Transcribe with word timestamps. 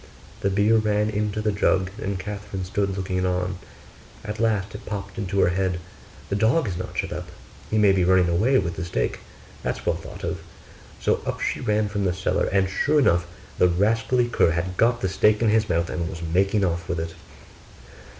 The 0.39 0.49
beer 0.49 0.77
ran 0.77 1.11
into 1.11 1.43
the 1.43 1.51
jug 1.51 1.91
and 2.01 2.17
Catherine 2.17 2.65
stood 2.65 2.97
looking 2.97 3.23
on. 3.23 3.59
At 4.25 4.39
last 4.39 4.73
it 4.73 4.83
popped 4.87 5.19
into 5.19 5.39
her 5.41 5.49
head, 5.49 5.79
'The 6.29 6.37
dog 6.37 6.67
is 6.67 6.75
not 6.75 6.97
shut 6.97 7.13
up 7.13 7.27
he 7.69 7.77
may 7.77 7.91
be 7.91 8.03
running 8.03 8.27
away 8.27 8.57
with 8.57 8.77
the 8.77 8.83
steak; 8.83 9.19
that's 9.61 9.85
well 9.85 9.95
thought 9.97 10.23
of.' 10.23 10.41
So 10.99 11.21
up 11.27 11.39
she 11.39 11.59
ran 11.59 11.87
from 11.87 12.05
the 12.05 12.13
cellar; 12.13 12.47
and 12.51 12.67
sure 12.67 12.97
enough 12.97 13.27
the 13.59 13.67
rascally 13.67 14.27
cur 14.27 14.49
had 14.49 14.75
got 14.75 15.01
the 15.01 15.07
steak 15.07 15.39
in 15.39 15.49
his 15.49 15.69
mouth, 15.69 15.91
and 15.91 16.09
was 16.09 16.23
making 16.23 16.65
off 16.65 16.89
with 16.89 16.99
it. 16.99 17.13